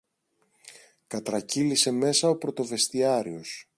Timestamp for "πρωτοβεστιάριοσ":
2.35-3.67